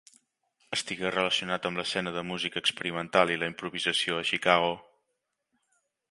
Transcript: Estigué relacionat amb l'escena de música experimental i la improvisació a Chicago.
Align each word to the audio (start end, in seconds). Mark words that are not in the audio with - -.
Estigué 0.75 1.09
relacionat 1.15 1.67
amb 1.69 1.81
l'escena 1.81 2.13
de 2.15 2.23
música 2.29 2.59
experimental 2.63 3.33
i 3.33 3.37
la 3.41 3.49
improvisació 3.53 4.17
a 4.21 4.25
Chicago. 4.31 4.71